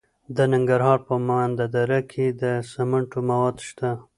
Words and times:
د 0.35 0.37
ننګرهار 0.53 0.99
په 1.07 1.13
مومند 1.25 1.59
دره 1.75 1.99
کې 2.11 2.25
د 2.41 2.43
سمنټو 2.71 3.19
مواد 3.29 3.57
شته. 3.67 3.89